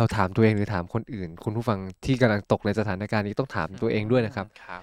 [0.00, 4.82] เราถามตัวเองหรือถามคนอื่น คุณผู้ฟังที่กำลังตกในสถานการณ์นี้ต้องถามตัวเองด้วยนะครับครับ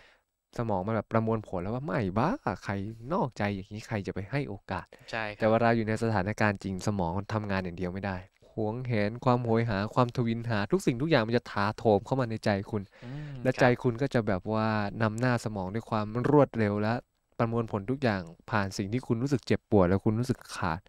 [0.58, 2.30] สมองมันแบบประมวลผลแล้วว่าไม่บ้า
[2.64, 2.74] ใคร
[3.14, 8.18] นอกใจอย่างนี้ใครจะไปให้โอกาสใช่คแต่รับเวลาอยู่ในสถานการณ์จริงสมองมันทำงานอย่างเดียวไม่ได้
[8.54, 14.68] หวงแหนความโหยหาความทวินหา ทุกสิ่งทุกอย่างมันจะถาโถมเข้ามาในใจคุณอืมและครับใจคุณก็จะแบบว่า
[15.02, 16.94] นำหน้าสมองด้วยความรวดเร็วและ
[17.40, 18.22] ประมวลผลทุกอย่าง
[18.52, 20.80] ผ่านสิ่งที่คุณรู้สึกเจ็บปวด แล้วคุณรู้สึกขาด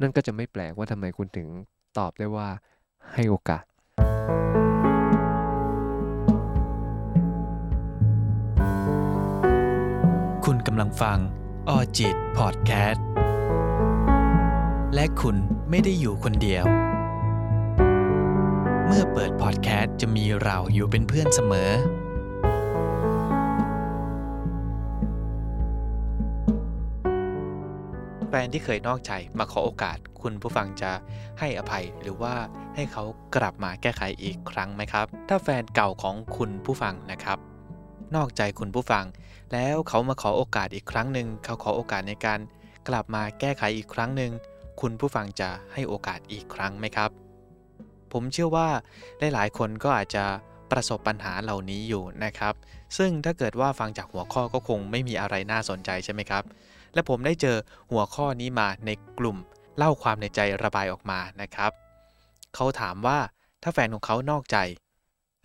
[0.00, 1.48] นั่นก็จะไม่แปลกว่าทำไมคุณถึง
[1.98, 2.48] ตอบได้ว่า
[3.12, 3.64] ให้โอกาส
[10.44, 11.18] คุณกำลังฟัง
[11.68, 13.04] ออจิตพอดแคสต์
[14.94, 15.36] และคุณ
[15.70, 16.64] ไม่ได้อยู่คนเดียว
[18.86, 21.70] เมื่อเปิดพอดแคสต์จะมีเราอยู่เป็นเพื่อนเสมอ
[28.32, 30.92] แฟนที่เคยนอกใจมาขอโอกาสคุณผู้ฟังจะ
[31.38, 32.34] ให้อภัยหรือว่า
[32.74, 33.04] ให้เขา
[33.36, 37.38] กลับมาแก้ไขอีกครั้งไหมครับ ถ้าแฟนเก่าของคุณผู้ฟังนะครับ
[38.16, 39.04] นอกใจคุณผู้ฟัง
[39.52, 42.40] แล้วเขามาขอโอกาสอีกครั้งหนึ่งเขาขอโอกาสในการ
[42.88, 44.32] กลับมาแก้ไขอีกครั้งหนึ่ง
[44.80, 47.10] คุณผู้ฟังจะให้โอกาสอีกครั้งไหมครับ
[48.12, 48.68] ผมเชื่อว่า
[49.18, 50.24] หลายๆคนก็อาจจะ
[50.72, 52.54] ประสบปัญหาเหล่านี้อยู่นะครับ
[52.98, 56.44] ซึ่งถ้าเกิดว่าฟังจากหัวข้อก็คงไม่มีอะไรน่าสนใจใช่ไหมครับ
[56.94, 57.56] และผมได้เจอ
[57.90, 59.36] หัวข้อนี้มาในกลุ่ม
[59.76, 61.72] เล่าความในใจระบายออกมานะครับ
[62.54, 63.18] เขาถามว่า
[63.62, 64.56] ถ้าแฟนของเขานอกใจ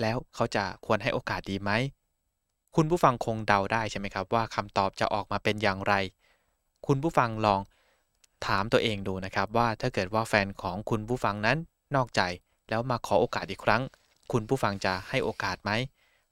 [0.02, 1.72] แล้วเขาจะควรให้โอกาสดีไหม
[2.76, 5.94] คุณผู้ฟังคงเดาได้ใช่ไหมครับ ว่าคำตอบจะออกมาเป็นอย่างไร
[6.88, 7.62] คุณผู้ฟังลอง
[8.48, 11.58] ถามตัวเองดูนะครับว่าถ้าเกิดว่าแฟนของคุณผู้ฟังนั้น
[11.96, 12.22] นอกใจ
[12.70, 13.82] แล้วมาขอโอกาสอีกครั้ง
[14.32, 15.72] คุณผู้ฟังจะให้โอกาสไหม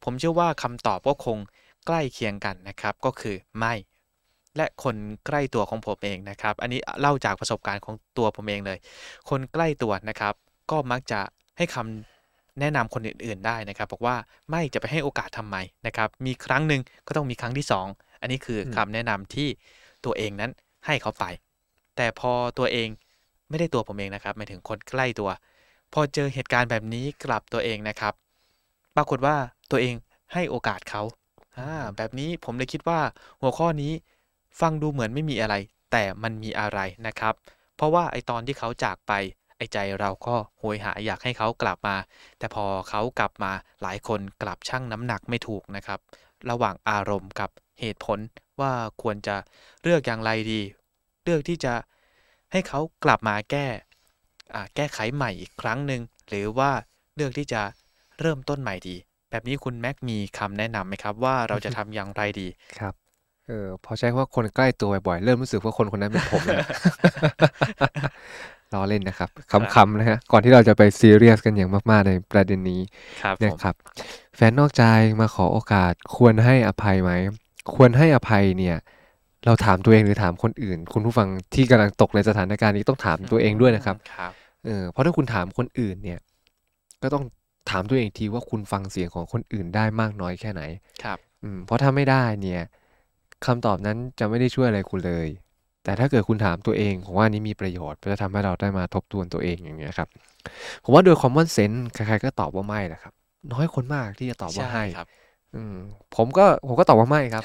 [0.03, 1.37] ผมเชื่อว่าคำตอบก็คง
[1.85, 3.73] ใกล้เคียงกันนะครับ ก็คือไม่
[4.57, 8.77] และคนใกล้ตัวของผมเองนะครับ อันนี้เล่าจากประสบการณ์ของตัวผมเองเลย
[9.29, 10.33] คนใกล้ตัวนะครับ
[10.71, 11.19] ก็มักจะ
[11.57, 14.15] ให้คำแนะนำคนอื่น ๆได้นะครับ บอกว่า
[14.49, 17.87] ไม่จะไปให้โอกาสทำไมนะครับ มีครั้งหนึ่งก็ต้องมีครั้งที่สอง
[18.21, 19.47] อันนี้คืออมคำแนะนำที่
[20.05, 20.51] ตัวเองนั้น
[20.85, 21.25] ให้เขาไป
[21.95, 22.89] แต่พอตัวเอง
[23.49, 25.29] ไม่ได้ตัวผมเองนะครับหมายถึงคนใกล้ตัว
[25.93, 28.13] พอเจอเหตุการณ์แบบนี้กลับตัวเองนะครับ
[28.95, 29.35] ปรากฏว่า
[29.71, 29.95] ตัวเอง
[30.33, 31.01] ให้โอกาสเขา
[31.57, 32.99] อ่าแบบนี้ผมเลยคิดว่า
[33.41, 33.93] หัวข้อนี้
[34.59, 35.55] ฟังดูเหมือนไม่มีอะไร
[35.91, 37.33] แต่มันมีอะไรนะครับ
[37.75, 39.13] เพราะว่าไอตอนที่เขาจากไป
[39.57, 41.95] ไอใจเราก็โหยหาอยากให้เขากลับมา
[42.39, 45.99] แต่พอเขากลับมาหลายคนกลับชั่งน้ำหนักไม่ถูกนะครับ
[46.49, 47.49] ระหว่างอารมณ์กับ
[47.79, 48.19] เหตุผล
[48.61, 48.71] ว่า
[49.01, 49.35] ควรจะ
[49.83, 50.61] เลือกอย่างไรดี
[51.23, 51.73] เลือกที่จะ
[52.51, 53.65] ให้เขากลับมาแก้
[54.53, 56.71] อ่แก้ไขใหม่อีกครั้งหนึ่งหรือว่า
[57.15, 57.61] เลือกที่จะ
[58.19, 58.95] เริ่มต้นใหม่ดี
[59.29, 62.47] แบบนี้คุณแม็กมีคำแนะนำไหมครับ ว่าเราจะทำอย่างไรดี
[62.79, 62.93] ครับ
[63.47, 66.59] เออพอใช้คำว่าคนใกล้ตัวบ่อยๆ เริ่มรู้สึกว่าคนคนนั้นเป็นผมแล้ว
[68.73, 69.29] ล้อเล่นนะครับ
[69.75, 72.81] คำๆนะฮะก่อนที่เราจะไปซีเรียสกันอย่างมากๆในประเด็นนี้
[73.21, 73.75] ครับเนี่ยผมครับ
[74.35, 74.83] แฟนนอกใจ
[75.21, 77.11] มาขอโอกาสควรให้อภัยไหม
[77.75, 78.77] ควรให้อภัยเนี่ย
[79.45, 84.31] เราถามตัวเองหรือถามคนอื่น คุณผู้ฟังที่กำลังตกในสถานการณ์นี้ต้องถามตัวเองด้วยนะครับครับ
[84.65, 86.19] เออเพราะถ้าคุณถามคนอื่นเนี่ย
[87.01, 87.23] ก็ต้อง
[87.69, 90.61] ถามตัวเองทีว่าคุณฟังเสียงของคนอื่นได้มากน้อยแค่ไหน
[91.03, 92.61] ครับ อืมเพราะถ้าไม่ได้เนี่ย
[93.45, 95.27] คำตอบนั้นจะไม่ได้ช่วยอะไรคุณเลย
[95.83, 100.09] แต่ถ้าเกิดคุณถามตัวเองผมว่าอันนี้มีประโยชน์จะทำให้เราได้มาทบทวนตัวเองอย่างเงี้ยครับ
[100.83, 103.13] ผมว่าโดย common sense ใครๆก็ตอบว่าไม่แหละครับ
[103.53, 105.07] น้อยคนมากที่จะตอบว่าใช่ให้ครับ
[105.55, 105.75] อืม
[106.15, 107.43] ผมก็ผมก็ตอบว่าไม่ครับ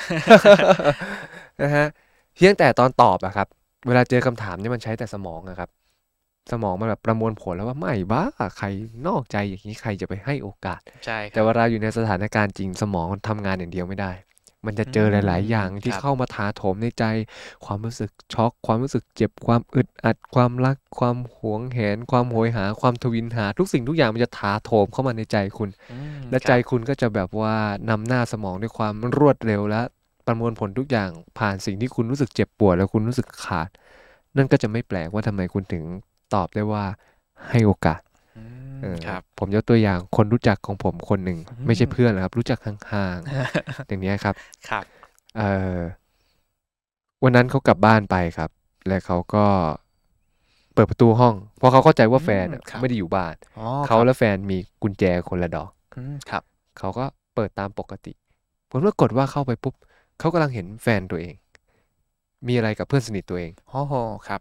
[1.62, 1.86] นะฮะ
[2.36, 3.48] เพียงแต่ตอนตอบอะครับ
[3.86, 5.70] เวลาเจอคำถามเนี่ยมันใช้แต่สมองอะครับ
[6.52, 8.22] สมองมันแบบประมวลผลแล้วว่าไม่บ้า
[8.58, 8.66] ใคร
[9.06, 14.10] นอกใจอย่างนี้ใครจะไปให้โอกาสใช่คแต่รับเวลาอยู่ในสถานการณ์จริงสมองมันทำงานอย่างเดียวไม่ได้
[14.66, 17.04] มันจะเจอหลาย ๆ อย่างที่ครับเข้ามาถาโถมในใจ
[17.64, 27.54] ความรู้สึกช็อก ความรู้สึกเจ็บ ความอึดอัด ความรัก ความหวงแหน ความโหยหา ความทวินหา ทุกสิ่งทุกอย่างมันจะถาโถมเข้ามาในใจคุณอืมและครับใจคุณก็จะแบบว่า
[27.90, 29.82] นำหน้าสมองด้วยความรวดเร็วและ
[30.26, 33.68] ประมวลผลทุกอย่างผ่านสิ่งที่คุณรู้สึกเจ็บปวดแล้วคุณรู้สึกขาด
[34.36, 35.84] นั่นก็จะไม่แปลกว่าทำไมคุณถึง
[36.34, 36.84] ตอบได้ว่า
[37.50, 38.07] ให้โอกาสอืมเออครับ
[39.38, 44.34] ผมยกตัวอย่างคนรู้จักของผมคนหนึ่งอืมไม่ใช่เพื่อนหรอกครับ รู้จักห่างๆอย่างเนี้ยครับ
[44.68, 44.84] ครับ
[45.38, 45.42] เอ
[45.76, 45.78] อ
[47.24, 48.50] วันนั้นเขากลับบ้านไปครับ
[48.88, 49.44] และเขาก็
[50.74, 56.42] เปิดประตูห้อง เพราะเขาเข้าใจว่าแฟนอะอืมครับไม่ได้อยู่บ้านอ๋อเขาครับและแฟนมีกุญแจคนละดอกอืมครับ
[56.78, 57.04] เขาก็
[57.34, 58.12] เปิดตามปกติ
[58.70, 59.74] ผลปรากฏว่าเข้าไปปุ๊บ
[60.18, 61.34] เขากำลังเห็นแฟนตัวเอง
[62.46, 63.94] มีอะไรกับเพื่อนสนิทตัวเองโอ้โห
[64.28, 64.40] ครับ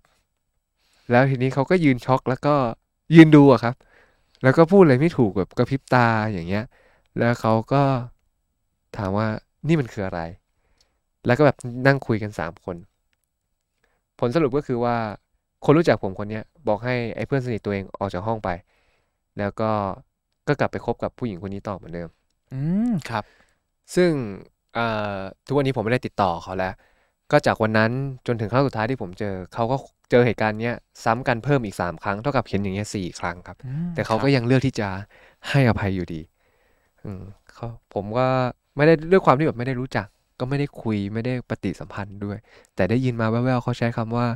[1.12, 2.56] แล้วทีนี้เขาก็ยืนช็อกแล้วก็
[3.16, 3.76] ยืนดูอะครับ
[4.44, 6.64] แล้วก็พูดอะไรไม่ถูกแบบกระพริบตาอย่างเงี้ย
[7.18, 7.84] แล้วเขาก็
[8.98, 9.28] ถามว่า
[9.68, 10.20] นี่มันคืออะไร
[11.26, 11.58] แล้วก็แบบ
[11.88, 12.76] นั่งคุยกันสามคน
[14.20, 14.96] ผลสรุปก็คือว่า
[15.66, 18.50] คนรู้จักผมคนเนี้ยบอกให้ไอ้เพื่อนสนิทตัวเองออกจากห้องไป
[19.40, 19.72] แล้วก็
[20.48, 22.10] ก็กลับไปคบกับผู้หญิงคนนี้ต่อเหมือนเดิม
[22.52, 23.26] อืมครับ
[23.96, 24.12] ซึ่ง
[24.74, 24.82] เอ่อ
[25.46, 26.74] ทุกวันนี้ผมไม่ได้ติดต่อเขาแล้ว
[27.32, 27.92] ก็จากวันนั้น
[28.28, 29.76] จนถึงครั้งสุดท้ายที่ผมเจอเขาก็
[30.12, 34.88] เจอเหตุการณ์เนี้ยซ้ำกันเพิ่มอีกสามครั้งเท่ากับเห็นอย่างเงี้ยสี่ครั้งครับอืมแต่เขาครับก็ยังเลือกที่จะ
[35.50, 36.22] ให้อภัยอยู่ดี
[37.06, 38.28] อืมเขาผมก็
[38.76, 40.08] ไม่ได้ด้วยความที่แบบไม่ได้รู้จัก
[40.40, 42.38] ก็ไม่ได้คุยไม่ได้ปฏิสัมพันธ์ด้วย
[42.76, 44.28] แต่ได้ยินมาแว่วๆเขาใช้คำว่า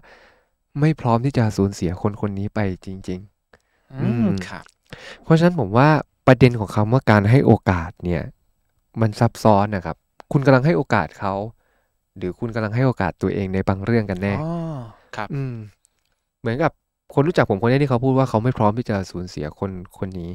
[0.79, 3.19] ไม่พร้อมที่จะสูญเสียคนคนนี้ไปจริง
[3.59, 4.65] ๆ อือืมมครับ
[5.23, 5.89] เพราะฉะนั้นผมว่า
[6.27, 8.23] ประเด็นของคำว่าการให้โอกาสเนี่ย
[9.01, 9.97] มันซับซ้อนนะครับ
[10.31, 11.33] คุณกำลังให้โอกาสเขา
[12.17, 14.43] หรือคุณกำลังให้โอกาสตัวเองในบางเรื่องกันแน่อ๋อ
[15.15, 15.55] ครับ อืม
[16.41, 16.71] เหมือนกับ
[17.13, 20.31] คนรู้จักผมคนนี้ที่เขาพูดว่าเขาไม่พร้อมที่จะสูญเสียคนคนนี้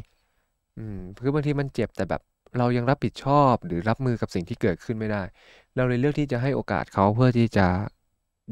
[0.78, 2.22] อืมคือบางทีมันเจ็บแต่แบบ
[2.58, 5.22] เรายังรับผิดชอบหรือรับมือกับสิ่งที่เกิดขึ้นไม่ได้
[5.76, 7.66] เราเลยเลือกที่จะให้โอกาสเขาเพื่อที่จะ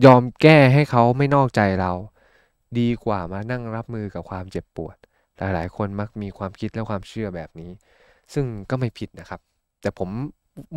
[0.04, 1.92] ยอมแก้ให้เขาไม่นอกใจเรา
[2.78, 4.96] ดีกว่ามานั่งรับมือกับความเจ็บปวด
[5.38, 7.70] หลาย ๆ คนมักมีความคิดและความเชื่อแบบนี้
[8.34, 9.40] ซึ่งก็ไม่ผิดนะครับ
[9.80, 10.10] แต่ผม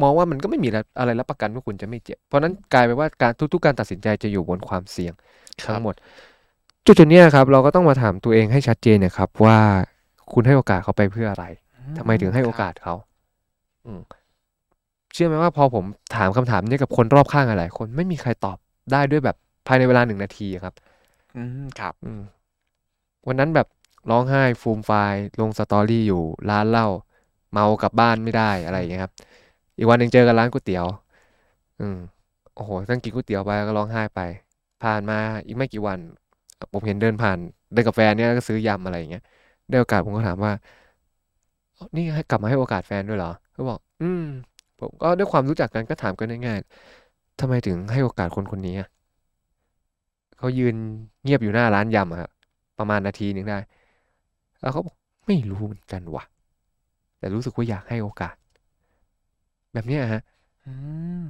[0.02, 0.70] มองว่ามันก็ไม่มี
[1.00, 5.14] อะไรรับประกันว่าคุณจะไม่เจ็บ เพราะฉะนั้นกลายเป็นว่าการทุกๆการตัดสินใจจะอยู่บนความเสี่ยง
[5.64, 5.96] ครับทั้งหมด
[6.86, 9.58] จุดจุดๆเนี้ยครับ เราก็ต้องมาถามตัวเองให้ชัดเจนนะครับ ว่า
[10.34, 11.46] คุณให้โอกาสเขาไปเพื่ออะไร
[11.98, 12.94] ทำไมถึงให้โอกาสเขา
[13.86, 14.02] อืม
[15.14, 15.86] เชื่อไหมว่าพอผม
[16.16, 18.58] ถามคำถามเนี้กับคนรอบข้างหลายๆคนไม่มีใครตอบ
[18.92, 19.36] ได้ด้วยแบบ
[19.68, 20.74] ภายในเวลาหนึ่งนาทีครับ
[21.38, 22.22] อืมครับ อืม
[23.28, 23.68] วันนั้นแบบ
[24.10, 26.88] ร้องไห้ฟูมไฟล์ลงสตอรี่อยู่ร้านเหล้า
[27.54, 29.14] เมากลับบ้านไม่ได้อะไรอย่างเงี้ยครับ
[29.78, 30.86] อีกวันหนึ่งเจอกันร้านก๋วยเตี๋ยว
[31.80, 31.98] อืม
[32.56, 34.20] โอ้โหตั้งกินก๋วยเตี๋ยวไปก็ร้องไห้ไป
[34.84, 36.00] ผ่านมาอีกไม่กี่วัน
[36.74, 37.38] ผมเห็นเดินผ่าน
[37.74, 39.24] เดินกับแฟนเนี่ยก็ซื้อยำอะไรอย่างเงี้ย
[39.70, 40.52] ได้โอกาสผมก็ถามว่า
[41.96, 44.24] นี่ให้กลับมาให้โอกาสแฟนด้วยเหรอเขาบอก อืม
[44.80, 48.76] ผมก็ด้วยความรู้จักกันก็ถามกันง่ายๆทำไมถึงให้โอกาสคนคนนี้
[50.38, 50.76] เขายืน
[51.24, 52.32] เงียบอยู่หน้าร้านยำครับ
[52.80, 53.58] ประมาณนาทีหนึ่งได้
[54.62, 54.96] แล้วเขาบอก
[55.28, 56.24] ไม่รู้เหมือนกันว่ะ
[57.20, 58.36] แต่รู้สึกว่าอยากให้โอกาส
[59.78, 60.22] แบบเนี้ยฮะ
[60.68, 60.74] อื
[61.24, 61.26] ม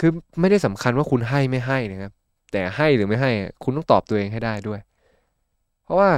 [0.00, 0.10] คือ
[0.40, 2.12] ไม่ได้สำคัญว่าคุณให้ไม่ให้นะครับ
[2.52, 4.80] แต่ให้หรือไม่ให้อะคุณต้องตอบตัวเองให้ได้ด้วย
[5.84, 6.10] เพราะว่า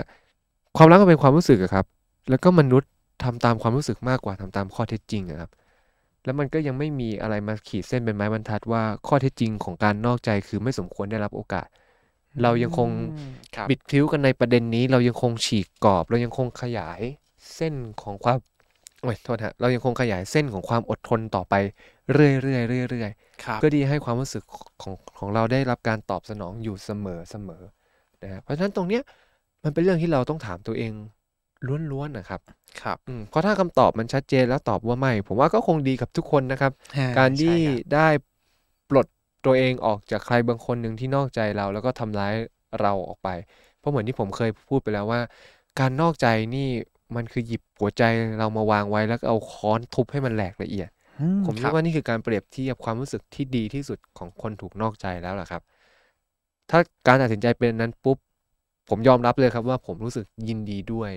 [0.76, 1.86] ความรักก็เป็นความรู้สึกอะครับ
[2.30, 2.90] แล้วก็มนุษย์
[3.24, 5.50] ทำตามความรู้สึกมากกว่าทำตามข้อเท็จจริงอะครับ
[6.24, 11.66] แล้วมันก็ยังไม่มีอะไรมาขีดเส้นเป็นไม้บรรทัดว่าข้อเท็จจริงของการนอกใจคือไม่สมควรได้รับโอกาส
[12.42, 17.00] เรายังคงอืมครับบิดพลิ้วกันในประเด็นนี้ เรายังคงฉีกกรอบ เรายังคงขยาย
[17.54, 18.38] เส้นของความ
[19.04, 21.54] โอ้ยโทษฮะเรายังคงขยายเส้นของความอดทนต่อไป
[22.12, 24.42] เรื่อยๆเรื่อยๆครับเพื่อที่จะให้ความรู้สึก
[24.82, 27.62] ของของเราได้รับการตอบสนองอยู่เสมอเสมอ
[28.22, 29.02] นะฮะเพราะฉะนั้นตรงเนี้ย
[29.64, 30.92] มันเป็นเรื่องที่เราต้องถามตัวเอง
[31.92, 32.40] ล้วนๆนะครับ
[32.82, 38.08] ครับอืมเพราะถ้าคำตอบมันชัดเจนแล้วตอบว่าไม่ ผมว่าก็คงดีกับทุกคนนะครับอ่การที่ใช่ครับได้
[38.90, 39.06] ปลด
[39.46, 42.34] ตัวเองออกจากใครบางคนหนึ่งที่นอกใจเรา แล้วก็ทำร้าย
[42.80, 43.28] เราออกไป
[43.78, 45.20] เพราะเหมือนที่ผมเคยพูดไปแล้วว่า
[45.80, 46.68] การนอกใจนี่
[47.16, 48.02] มันคือหยิบหัวใจ
[48.38, 55.62] เรามาวางไว้แล้วก็เอาค้อนทุบให้มันแหลกละเอียดอืผมคคิรัดบว่านี่คือการเปรียบเทียบความรู้สึกที่ดีที่สุดของคนถูกนอกใจแล้วล่ะครับ
[56.70, 58.18] ถ้าการตัดสินใจเป็นนั้นปุ๊บ
[58.88, 61.10] ผมยอมรับเลยครับว่าผมรู้สึกยินดีด้วย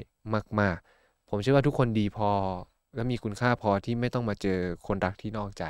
[0.60, 2.30] มาก ๆ ผมเชื่อว่าทุกคนดีพอ
[2.95, 5.63] และมีคุณค่าพอที่ไม่ต้องมาเจอคนรักที่นอกใจ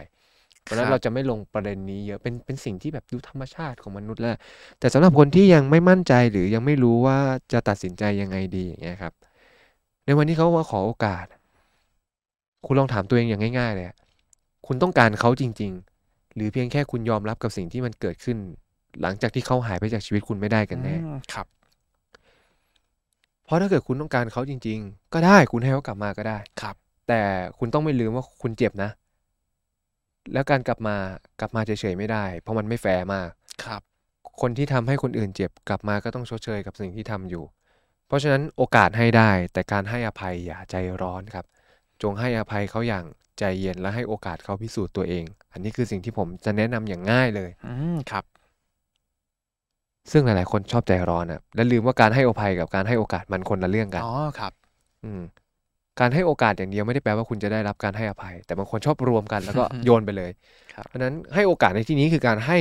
[0.64, 4.32] เพราะฉะนั้นครับเราจะไม่ลงประเด็นนี้เยอะเป็นเป็นสิ่งที่แบบดูธรรมชาติของมนุษย์แล้ว
[4.80, 7.18] แต่สำหรับคนที่ยังไม่มั่นใจหรือยังไม่รู้ว่า
[7.54, 9.14] จะตัดสินใจยังไงดีอย่างเงี้ยครับ
[10.08, 11.26] ในวันที่เขามาขอโอกาส
[12.66, 13.96] คุณลองถามตัวเองอย่างง่าย ๆ เลยอะ
[14.68, 15.72] คุณต้องการเขาจริง
[16.04, 18.38] ๆ หรือเพียงแค่คุณยอมรับกับสิ่งที่มันเกิดขึ้น
[19.02, 21.48] หลังจากที่เขาหายไปจากชีวิตคุณไม่ได้กันแน่อืมครับ
[23.46, 26.76] เพราะถ้าเกิดคุณต้องการเขาจริง ๆ ก็ได้คุณให้เขากลับมาก็ได้ครับ
[27.08, 27.22] แต่
[27.60, 28.90] คุณต้องไม่ลืมว่าคุณเจ็บนะ
[30.34, 30.96] แล้วการกลับมา
[31.40, 33.30] กลับมาเฉยๆไม่ได้ เพราะมันไม่แฟร์มาก
[33.64, 33.82] ครับ
[34.42, 37.44] คนที่ทำให้คนอื่นเจ็บกลับมาก็ต้องชดเชยกับสิ่งที่ทำอยู่
[38.08, 41.46] เพราะฉะนั้นโอกาสให้ได้ แต่การให้อภัยอย่าใจร้อนครับ
[42.02, 43.06] จงให้อภัยเขาอย่าง
[43.40, 48.24] ใจเย็นและให้โอกาสเขาพิสูจน์ตัวเอง อันนี้คือสิ่งที่ผมจะแนะนำอย่างง่ายเลยอืมครับ
[50.12, 54.54] ซึ่งหลายๆ คนชอบใจร้อนอะและลืมว่าการให้อภัยกับการให้โอกาสมันคนละเรื่องกันอ๋อครับ
[55.06, 55.22] อืม
[56.00, 60.32] การให้โอกาสอย่างเดียวไม่ได้แปลว่าคุณจะได้รับการให้อภัย แต่บางคนชอบรวมกันแล้วก็โยนไปเลย
[60.74, 62.58] ครับเพราะฉะนั้นให้โอกาสในที่นี้คือการให้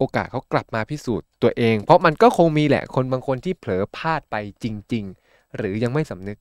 [0.00, 6.38] โอกาสเขากลับมาพิสูจน์ตัวเอง เพราะมันก็คงมีแหละคนบางคนที่เผลอพลาดไปจริง ๆ หรือยังไม่สำนึก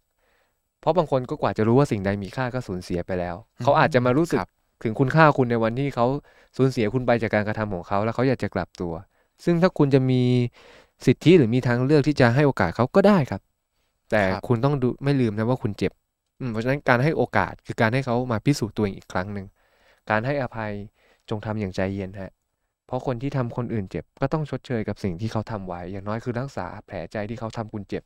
[0.79, 4.39] เพราะบางคนก็กว่าจะรู้ว่าสิ่งใดมีค่าก็สูญเสียไปแล้ว เขาอาจจะมารู้สึก
[4.83, 6.05] ถึงคุณค่าคุณในวันที่เขา
[6.57, 8.93] สูญเสียคุณไปจากการกระทำของเขา แล้วเขาอยากจะกลับตัว
[9.43, 10.21] ซึ่งถ้าคุณจะมี
[11.05, 13.41] สิทธิหรือมีทางเลือกที่จะให้โอกาสเขาก็ได้ครับ
[14.11, 15.91] แต่ค,คุณต้องดูไม่ลืมนะว่าคุณเจ็บ
[16.51, 19.45] เพราะฉะนั้นการให้โอกาสคือการให้เขามาพิสูจน์ตัวเองอีกครั้งหนึ่ง
[20.09, 20.71] การให้อภัย
[21.29, 22.31] จงทำอย่างใจเย็นฮะ
[22.89, 28.03] เพราะคนที่ทำคนอื่นเจ็บ ก็ต้องชดเชยกับสิ่งที่เขาทำไว้ อย่างน้อยคือรักษาแผลใจที่เขาทำคุณเจ็บ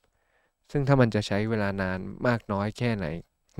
[0.71, 3.05] ซึ่งถ้ามันจะใช้เวลานานมากน้อยแค่ไหน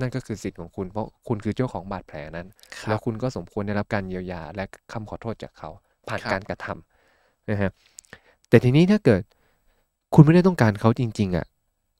[0.00, 2.46] นั่นก็คือสิทธิ์ของคุณ เพราะคุณคือเจ้าของบาดแผลนั้น
[2.80, 5.70] คแล้รัวบคุณก็สมควรได้รับการเยียวยา และคำขอโทษจากเขา
[6.08, 7.70] ผ่านครับการกระทำนะฮะ
[8.48, 9.22] แต่ทีนี้ถ้าเกิด
[10.14, 11.46] คุณไม่ได้ต้องการเขาจริง ๆอะ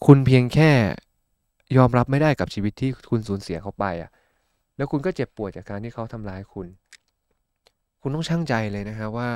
[0.07, 0.71] คุณเพียงแค่
[1.77, 4.11] ยอมรับไม่ได้กับชีวิตที่คุณสูญเสียเขาไปอะ
[4.77, 6.67] แล้วคุณก็เจ็บปวดจากการที่เขาทำร้ายคุณ
[8.05, 9.29] คุณต้องชั่งใจเลยนะฮะว่า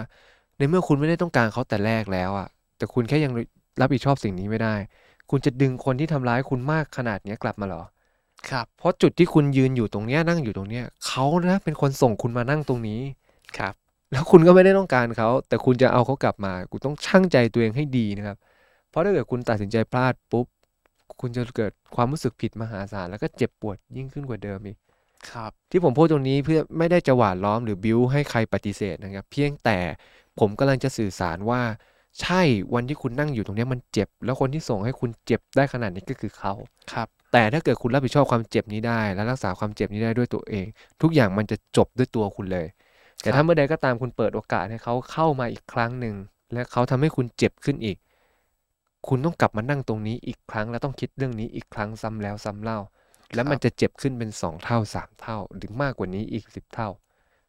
[0.59, 3.33] ในเมื่อคุณไม่ได้ต้องการเขาแต่แรกแล้วอะ แต่คุณแค่ยัง
[3.81, 4.75] รับผิดชอบสิ่งนี้ไม่ได้
[5.31, 7.83] คุณจะดึงคนที่ทำร้ายคุณมากขนาดเนี้ยกลับมาเหรอ
[8.51, 13.01] ครับ เพราะจุดที่คุณยืนอยู่ตรงเนี้ยนั่งอยู่ตรงเนี้ยเขานะเป็นคนส่งคุณมานั่งตรงนี้
[13.59, 13.75] ครับ
[14.13, 18.37] แล้วคุณก็ไม่ได้ต้องการเขาแต่คุณจะเอาเขากลับมา คุณต้องชั่งใจตัวเองให้ดีนะครับ
[18.91, 20.47] เพราะถ้าเกิดคุณตัดสินใจพลาดปุ๊บ
[21.21, 24.79] คุณจะเกิดความรู้สึกผิดมหาศาลแล้วก็เจ็บปวดยิ่งขึ้นกว่าเดิมอีก
[25.27, 29.79] ครับที่ผมพูดตรงนี้เพื่อไม่ได้จะหวานล้อมหรือบิ้วให้ใครปฏิเสธนะครับ เพียงแต่
[30.39, 31.63] ผมกำลังจะสื่อสารว่า
[32.21, 32.41] ใช่
[32.75, 36.53] วันที่คุณนั่งอยู่ตรงเนี้ยมันเจ็บ แล้วคนที่ส่งให้คุณเจ็บได้ขนาดนี้ก็คือเขา
[36.93, 40.67] ครับแต่ถ้าเกิดคุณรับผิดชอบความเจ็บนี้ได้ และรักษาความเจ็บนี้ได้ด้วยตัวเอง
[41.03, 42.67] ทุกอย่างมันจะจบด้วยตัวคุณเลย
[43.21, 46.17] แต่ครัถ้าบเมื่อใดก็ตามคุณเปิดโอกาสให้เขาเข้ามาอีกครั้งหนึ่ง
[46.53, 47.99] และเขาทำให้คุณเจ็บขึ้นอีก
[49.09, 52.79] คุณต้องกลับมานั่งตรงนี้อีกครั้ง และต้องคิดเรื่องนี้อีกครั้งซ้ำแล้วซ้ำเล่า
[53.35, 56.89] แล้วมันจะเจ็บขึ้นเป็นสองเท่าสามเท่า หรือมากกว่านี้อีกสิบเท่า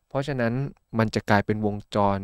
[0.09, 0.53] เพราะฉะนั้น
[0.97, 2.19] มันจะกลายเป็นวงจร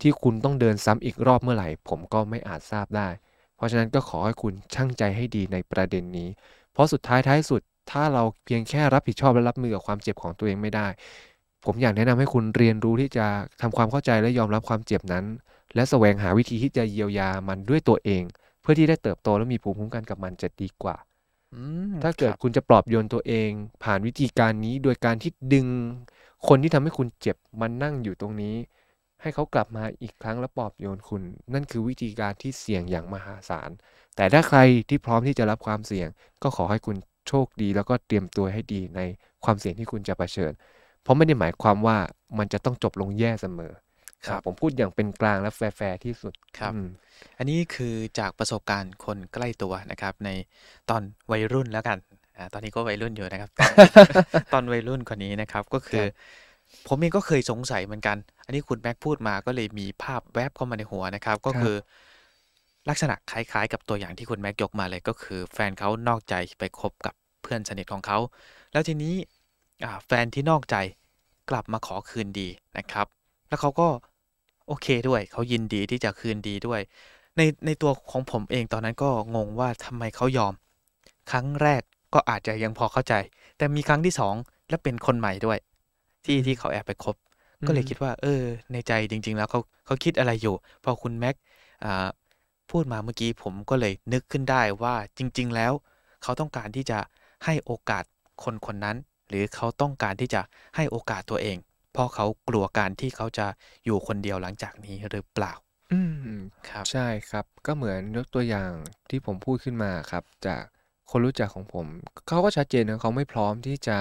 [0.00, 3.08] ที่คุณต้องเดินซ้ำอีกรอบเมื่อไหร่ ผมก็ไม่อาจทราบได้
[3.56, 6.28] เพราะฉะนั้นก็ขอให้คุณชั่งใจให้ดีในประเด็นนี้
[6.72, 10.86] เพราะสุดท้ายท้ายสุด ถ้าเราเพียงแค่รับผิดชอบและรับมือกับความเจ็บของตัวเองไม่ได้
[11.64, 13.26] ผมอยากแนะนำให้คุณเรียนรู้ที่จะ
[13.60, 15.24] ทำความเข้าใจและยอมรับความเจ็บนั้น
[15.74, 18.22] และแสวงหาวิธีที่จะเยียวยามันด้วยตัวเอง
[18.60, 21.07] เพื่อที่ได้เติบโตและมีภูมิคุ้มกันกับมันจะดีกว่าอืม
[22.02, 23.50] ถ้าเกิดครับคุณจะปลอบโยนตัวเอง
[23.84, 25.66] ผ่านวิธีการนี้โดยการที่ดึง
[26.48, 28.56] คนที่ทำให้คุณเจ็บมันนั่งอยู่ตรงนี้
[29.22, 31.22] ให้เขากลับมาอีกครั้งแล้วปลอบโยนคุณ
[31.54, 33.70] นั่นคือวิธีการที่เสี่ยงอย่างมหาศาล
[34.16, 36.08] แต่ถ้าใครที่พร้อมที่จะรับความเสี่ยง
[36.42, 36.96] ก็ขอให้คุณ
[37.28, 39.00] โชคดี แล้วก็เตรียมตัวให้ดีใน
[39.44, 40.52] ความเสี่ยงที่คุณจะเผชิญ
[41.02, 41.96] เพราะไม่ได้หมายความว่า
[42.38, 43.72] มันจะต้องจบลงแย่เสมอ
[44.26, 46.88] ครับผมพูดอย่างเป็นกลางและแฟร์ๆที่สุดครับอืม
[47.38, 50.30] อันนี้คือจากประสบการณ์คนใกล้ตัวนะครับ ใน
[50.90, 51.98] ตอนวัยรุ่นแล้วกัน
[52.36, 53.50] อ่าตอนนี้ก็วัยรุ่นอยู่นะครับ
[54.52, 56.04] ตอนวัยรุ่นคนนี้นะครับก็คือ
[56.88, 61.76] ผมเองก็เคยสงสัยเหมือนกัน อันนี้คุณแม็กพูดมาก็เลยมีภาพแวบเข้ามาในหัวนะครับ ก็ครับคือ
[62.88, 68.18] ลักษณะคล้ายๆ กับตัวอย่างที่คุณแม็กยกมาเลยก็คือ แฟนเขานอกใจไปคบกับเพื่อนสนิทของเขา
[68.72, 69.14] แล้วทีนี้
[69.84, 70.76] อ่าแฟนที่นอกใจ
[71.50, 72.48] กลับมาขอคืนดี
[72.78, 73.06] นะครับ
[73.48, 73.88] แล้วเขาก็
[74.68, 76.80] โอเคด้วย เขายินดีที่จะคืนดีด้วย
[77.36, 80.54] ในในตัวของผมเองตอนนั้นก็งงว่าทำไมเขายอม
[81.30, 81.82] ครั้งแรก
[82.14, 83.14] ก็อาจจะยังพอเข้าใจ
[83.56, 84.34] แต่มีครั้งที่สอง
[84.68, 85.58] และเป็นคนใหม่ด้วย
[86.24, 87.16] ที่ที่เขาแอบไปคบ
[87.66, 91.34] ก็เลยคิดว่า เออ ในใจจริง ๆ แล้วเขาเขาคิดอะไรอยู่ พอคุณแม็ก
[91.84, 92.08] อ่า
[92.70, 95.72] พูดมาเมื่อกี้ผมก็เลยนึกขึ้นได้ว่าจริง ๆ แล้ว
[96.22, 96.98] เขาต้องการที่จะ
[97.44, 98.04] ให้โอกาส
[98.42, 98.96] คนคนนั้น
[99.28, 100.40] หรือเขาต้องการที่จะ
[100.76, 101.67] ให้โอกาสตัวเองเพ
[101.98, 103.46] ราะเขากลัวการที่เขาจะ
[103.84, 105.52] อยู่คนเดียวหลังจากนี้หรือเปล่า
[105.90, 106.00] อื
[106.38, 108.70] มครับ ใช่ครับ ก็เหมือนยกตัวอย่าง
[109.10, 110.62] ที่ผมพูดขึ้นมาครับ จาก
[111.10, 111.86] คนรู้จักของผม
[112.26, 113.98] เขาก็ชัดเจนนะเขาไม่พร้อมที่จะ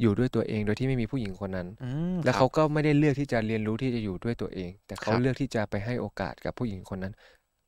[0.00, 7.14] อยู่ด้วยตัวเองโดยที่ไม่มีผู้หญิงคนนั้นอืมแล้วครัเขาบก็ไม่ได้เลือกที่จะเรียนรู้ที่จะอยู่ด้วยตัวเอง แต่เขาครับเลือกที่จะไปให้โอกาสกับผู้หญิงคนนั้น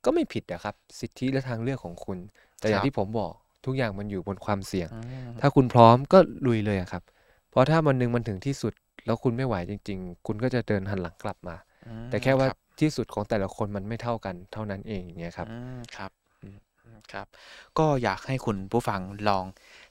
[0.05, 2.19] ก็ไม่ผิดนะครับ สิทธิและทางเลือกของคุณ
[2.61, 3.33] แต่อย่าคงรับที่ผมบอก
[3.67, 4.95] ทุกอย่างมันอยู่บนความเสี่ยงอื
[5.29, 7.03] มถ้าคุณพร้อมก็ลุยเลยอะครับ
[7.51, 8.73] เพราะถ้าวันหนึ่งมันถึงที่สุด
[9.07, 16.11] แล้วคุณไม่ไหวจริง ๆ คุณก็จะเดินหันหลังกลับมาอืมแต่แค่ว่ารับที่สุดของแต่ละคนมันไม่เท่ากันเท่านั้นเองอย่างเงี้ยครับอืมครับ
[16.43, 17.37] อืมอืมครับค
[17.79, 19.45] ก็อยากให้คุณผู้ฟังลอง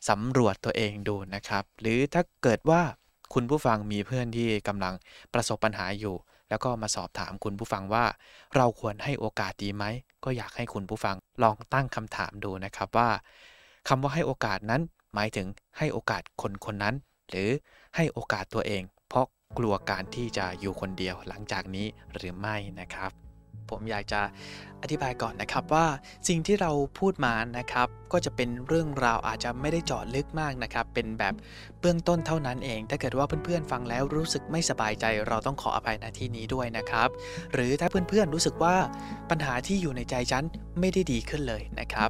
[0.10, 2.82] สำรวจตัวเองดูนะครับ หรือถ้าเกิดว่า
[3.34, 4.94] คุณผู้ฟังมีเพื่อนที่กำลัง
[5.34, 6.16] ประสบปัญหาอยู่
[6.50, 8.06] แล้วก็มาสอบถามคุณผู้ฟังว่า
[8.56, 9.84] เราควรให้โอกาสดีไหม
[10.24, 13.10] ก็อยากให้คุณผู้ฟังลองตั้งคำถามดูนะครับว่า
[13.88, 14.82] คำว่าให้โอกาสนั้น
[15.14, 15.48] หมายถึง
[15.78, 16.96] ให้โอกาสคนคนนั้น
[17.30, 17.50] หรือ
[17.96, 19.26] ให้โอกาสตัวเอง เพราะ
[19.58, 23.12] กลัวการที่จะอยู่คนเดียวหลังจากนี้หรือไม่นะครับ
[23.70, 24.22] ผมอยากจะ
[24.82, 25.86] อธิบายก่อนนะครับว่า
[26.28, 31.34] สิ่งที่เราพูดมานะครับ ก็จะเป็นเรื่องราวอาจจะไม่ได้เจาะลึกมากนะครับ เป็นแบบ
[31.80, 37.10] เบื้องต้นเท่านั้นเอง ถ้าเกิดว่าเพื่อนๆฟังแล้วรู้สึกไม่สบายใจ เราต้องขออภัยณที่นี้ด้วยนะครับ
[37.54, 38.76] หรือถ้าเพื่อนๆรู้สึกว่า
[39.30, 40.44] ปัญหาที่อยู่ในใจฉัน
[40.80, 42.10] ไม่ได้ดีขึ้นเลยนะครับ